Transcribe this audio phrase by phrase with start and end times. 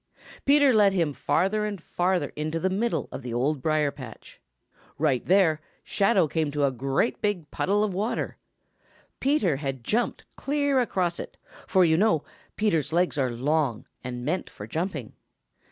[0.45, 4.41] Peter led him farther and farther into the middle of the Old Briar patch.
[4.97, 8.37] Right there Shadow came to a great big puddle of water.
[9.19, 11.37] Peter had jumped clear across it,
[11.67, 12.23] for you know
[12.55, 15.13] Peter's legs are long and meant for jumping.